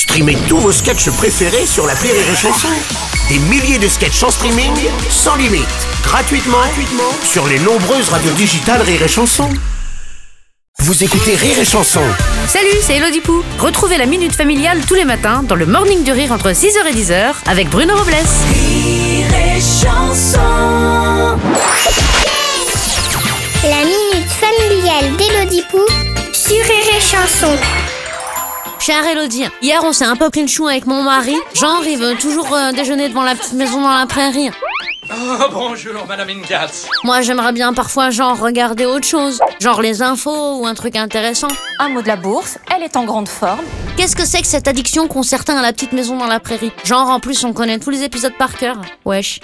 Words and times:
Streamez 0.00 0.38
tous 0.48 0.56
vos 0.56 0.72
sketchs 0.72 1.10
préférés 1.10 1.66
sur 1.66 1.86
la 1.86 1.92
Rire 1.92 2.14
et 2.14 2.34
Chanson. 2.34 2.68
Des 3.28 3.38
milliers 3.38 3.78
de 3.78 3.86
sketchs 3.86 4.22
en 4.22 4.30
streaming, 4.30 4.72
sans 5.10 5.36
limite, 5.36 5.68
gratuitement, 6.02 6.56
gratuitement 6.56 7.12
sur 7.22 7.46
les 7.46 7.58
nombreuses 7.58 8.08
radios 8.08 8.32
digitales 8.32 8.80
Rire 8.80 9.02
et 9.02 9.08
Chanson. 9.08 9.46
Vous 10.78 11.04
écoutez 11.04 11.34
Rire 11.34 11.58
et 11.58 11.66
Chanson 11.66 12.00
Salut, 12.48 12.78
c'est 12.80 12.96
Elodie 12.96 13.20
Pou. 13.20 13.42
Retrouvez 13.58 13.98
la 13.98 14.06
Minute 14.06 14.32
Familiale 14.32 14.80
tous 14.88 14.94
les 14.94 15.04
matins 15.04 15.42
dans 15.42 15.54
le 15.54 15.66
Morning 15.66 16.02
du 16.02 16.12
Rire 16.12 16.32
entre 16.32 16.48
6h 16.48 16.78
et 16.88 16.94
10h 16.94 17.34
avec 17.46 17.68
Bruno 17.68 17.94
Robles. 17.94 18.14
La 23.64 23.84
minute 23.84 24.32
familiale 24.32 25.14
d'Élodie 25.18 25.64
Pou 25.70 25.84
sur 26.32 26.56
Rire 26.56 26.96
et 26.96 27.00
Chanson. 27.02 27.54
Chère 28.80 29.06
Elodie, 29.06 29.44
hier 29.60 29.82
on 29.84 29.92
s'est 29.92 30.06
un 30.06 30.16
peu 30.16 30.30
pris 30.30 30.40
le 30.40 30.48
chou 30.48 30.66
avec 30.66 30.86
mon 30.86 31.02
mari. 31.02 31.36
Genre, 31.54 31.82
il 31.86 31.98
veut 31.98 32.14
toujours 32.16 32.52
euh, 32.54 32.72
déjeuner 32.72 33.10
devant 33.10 33.22
la 33.22 33.34
petite 33.34 33.52
maison 33.52 33.82
dans 33.82 33.94
la 33.94 34.06
prairie. 34.06 34.50
Oh, 35.12 35.44
bonjour, 35.52 36.06
Madame 36.08 36.30
Ingalls. 36.30 36.70
Moi, 37.04 37.20
j'aimerais 37.20 37.52
bien 37.52 37.74
parfois, 37.74 38.10
genre, 38.10 38.38
regarder 38.38 38.86
autre 38.86 39.06
chose. 39.06 39.40
Genre 39.60 39.82
les 39.82 40.00
infos 40.02 40.60
ou 40.60 40.66
un 40.66 40.74
truc 40.74 40.96
intéressant. 40.96 41.48
Un 41.78 41.90
mot 41.90 42.00
de 42.00 42.06
la 42.08 42.16
bourse, 42.16 42.58
elle 42.74 42.82
est 42.82 42.96
en 42.96 43.04
grande 43.04 43.28
forme. 43.28 43.64
Qu'est-ce 43.96 44.16
que 44.16 44.24
c'est 44.24 44.40
que 44.40 44.46
cette 44.46 44.66
addiction 44.66 45.08
qu'ont 45.08 45.24
certains 45.24 45.58
à 45.58 45.62
la 45.62 45.72
petite 45.72 45.92
maison 45.92 46.16
dans 46.16 46.26
la 46.28 46.40
prairie? 46.40 46.72
Genre, 46.84 47.10
en 47.10 47.20
plus, 47.20 47.44
on 47.44 47.52
connaît 47.52 47.78
tous 47.78 47.90
les 47.90 48.02
épisodes 48.02 48.36
par 48.38 48.54
cœur. 48.54 48.80
Wesh. 49.04 49.40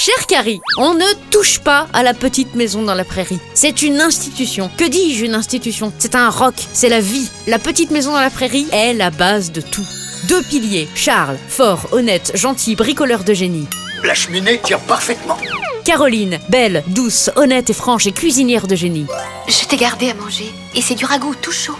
Cher 0.00 0.26
Carrie, 0.28 0.60
on 0.76 0.94
ne 0.94 1.12
touche 1.32 1.58
pas 1.58 1.88
à 1.92 2.04
la 2.04 2.14
petite 2.14 2.54
maison 2.54 2.84
dans 2.84 2.94
la 2.94 3.04
prairie. 3.04 3.40
C'est 3.52 3.82
une 3.82 4.00
institution. 4.00 4.70
Que 4.78 4.88
dis-je 4.88 5.24
une 5.24 5.34
institution? 5.34 5.92
C'est 5.98 6.14
un 6.14 6.30
roc, 6.30 6.54
c'est 6.72 6.88
la 6.88 7.00
vie. 7.00 7.28
La 7.48 7.58
petite 7.58 7.90
maison 7.90 8.12
dans 8.12 8.20
la 8.20 8.30
prairie 8.30 8.68
est 8.70 8.94
la 8.94 9.10
base 9.10 9.50
de 9.50 9.60
tout. 9.60 9.84
Deux 10.28 10.40
piliers, 10.42 10.86
Charles, 10.94 11.36
fort, 11.48 11.88
honnête, 11.90 12.30
gentil, 12.36 12.76
bricoleur 12.76 13.24
de 13.24 13.34
génie. 13.34 13.66
La 14.04 14.14
cheminée 14.14 14.60
tire 14.60 14.78
parfaitement. 14.78 15.36
Caroline, 15.84 16.38
belle, 16.48 16.84
douce, 16.86 17.28
honnête 17.34 17.68
et 17.68 17.74
franche 17.74 18.06
et 18.06 18.12
cuisinière 18.12 18.68
de 18.68 18.76
génie. 18.76 19.06
Je 19.48 19.66
t'ai 19.66 19.76
gardé 19.76 20.10
à 20.10 20.14
manger 20.14 20.52
et 20.76 20.80
c'est 20.80 20.94
du 20.94 21.06
ragoût 21.06 21.34
tout 21.42 21.50
chaud. 21.50 21.76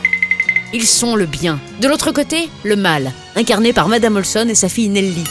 Ils 0.73 0.89
sont 0.89 1.15
le 1.15 1.27
bien. 1.27 1.61
De 1.81 1.87
l'autre 1.87 2.11
côté, 2.11 2.49
le 2.65 2.75
mal, 2.75 3.13
incarné 3.37 3.73
par 3.73 3.87
Madame 3.87 4.17
Olson 4.17 4.49
et 4.49 4.57
sa 4.57 4.69
fille 4.69 4.89
Nelly. 4.89 5.23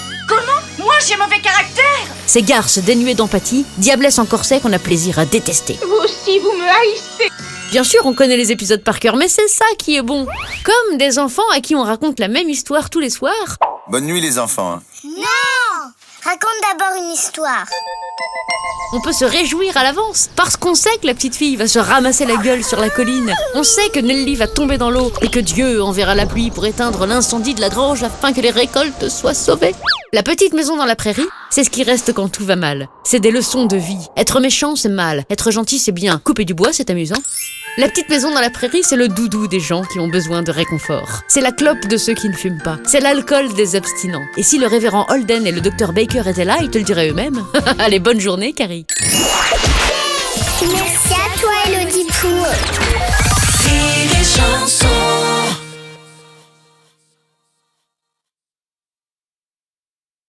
Moi 0.98 1.06
j'ai 1.08 1.16
mauvais 1.18 1.40
caractère 1.40 1.84
Ces 2.26 2.42
garces 2.42 2.80
dénuées 2.80 3.14
d'empathie, 3.14 3.68
diablesses 3.78 4.18
en 4.18 4.26
corset 4.26 4.60
qu'on 4.60 4.74
a 4.74 4.80
plaisir 4.80 5.20
à 5.20 5.26
détester. 5.26 5.78
Vous 5.88 5.94
aussi 6.04 6.40
vous 6.40 6.52
me 6.54 6.64
haïssez 6.68 7.30
Bien 7.70 7.84
sûr, 7.84 8.04
on 8.06 8.14
connaît 8.16 8.36
les 8.36 8.52
épisodes 8.52 8.82
par 8.84 9.00
cœur, 9.00 9.16
mais 9.16 9.28
c'est 9.28 9.48
ça 9.48 9.66
qui 9.78 9.96
est 9.96 10.02
bon. 10.02 10.26
Comme 10.64 10.98
des 10.98 11.20
enfants 11.20 11.48
à 11.54 11.60
qui 11.62 11.76
on 11.76 11.84
raconte 11.84 12.20
la 12.20 12.28
même 12.30 12.50
histoire 12.50 12.90
tous 12.90 13.00
les 13.00 13.12
soirs. 13.12 13.58
Bonne 13.90 14.06
nuit 14.06 14.22
les 14.22 14.40
enfants. 14.40 14.72
hein. 14.72 14.82
Non 15.04 15.22
Raconte 16.24 16.50
d'abord 16.64 16.96
une 17.04 17.12
histoire. 17.12 17.66
On 18.94 19.00
peut 19.02 19.14
se 19.14 19.24
réjouir 19.26 19.78
à 19.78 19.84
l'avance, 19.84 20.30
parce 20.36 20.58
qu'on 20.58 20.74
sait 20.74 20.98
que 21.00 21.06
la 21.06 21.14
petite 21.14 21.36
fille 21.36 21.58
va 21.58 21.68
se 21.68 21.78
ramasser 21.78 22.26
la 22.26 22.38
gueule 22.38 22.64
sur 22.64 22.80
la 22.80 22.90
colline. 22.90 23.36
On 23.54 23.62
sait 23.64 23.90
que 23.90 24.00
Nelly 24.00 24.36
va 24.36 24.48
tomber 24.48 24.78
dans 24.80 24.90
l'eau 24.90 25.12
et 25.22 25.30
que 25.30 25.40
Dieu 25.40 25.84
enverra 25.84 26.16
la 26.16 26.26
pluie 26.26 26.50
pour 26.50 26.66
éteindre 26.66 27.06
l'incendie 27.06 27.54
de 27.54 27.62
la 27.62 27.70
grange 27.70 28.02
afin 28.02 28.34
que 28.34 28.42
les 28.42 28.50
récoltes 28.50 29.10
soient 29.10 29.34
sauvées. 29.36 29.76
La 30.18 30.24
petite 30.24 30.56
maison 30.56 30.76
dans 30.76 30.86
la 30.86 30.96
prairie, 30.96 31.28
c'est 31.52 31.64
ce 31.64 31.70
qui 31.70 31.84
reste 31.84 32.12
quand 32.12 32.28
tout 32.28 32.44
va 32.44 32.56
mal. 32.56 32.90
C'est 33.04 33.20
des 33.20 33.30
leçons 33.30 33.68
de 33.68 33.78
vie. 33.78 34.08
Être 34.18 34.40
méchant, 34.40 34.76
c'est 34.76 34.90
mal. 34.90 35.26
Être 35.30 35.52
gentil, 35.52 35.78
c'est 35.78 35.92
bien. 35.92 36.20
Couper 36.24 36.44
du 36.44 36.56
bois, 36.56 36.74
c'est 36.74 36.90
amusant. 36.90 37.22
La 37.78 37.88
petite 37.88 38.10
maison 38.10 38.34
dans 38.34 38.42
la 38.42 38.50
prairie, 38.50 38.82
c'est 38.82 38.96
le 38.96 39.10
doudou 39.10 39.48
des 39.48 39.60
gens 39.60 39.84
qui 39.84 40.00
ont 40.00 40.08
besoin 40.08 40.42
de 40.42 40.50
réconfort. 40.50 41.22
C'est 41.28 41.42
la 41.42 41.52
clope 41.52 41.86
de 41.88 41.98
ceux 41.98 42.16
qui 42.16 42.30
ne 42.30 42.34
fument 42.34 42.64
pas. 42.64 42.80
C'est 42.84 43.00
l'alcool 43.00 43.54
des 43.54 43.76
abstinents. 43.76 44.26
Et 44.38 44.42
si 44.42 44.58
le 44.58 44.66
révérend 44.66 45.06
Holden 45.08 45.46
et 45.46 45.52
le 45.52 45.62
docteur 45.62 45.94
Baker 45.94 46.24
étaient 46.28 46.46
là, 46.46 46.58
ils 46.64 46.72
te 46.72 46.80
le 46.80 46.84
diraient 46.84 47.12
eux-mêmes. 47.12 47.44
Allez, 47.78 48.00
bonne 48.00 48.20
journée, 48.20 48.54
Carrie. 48.54 48.88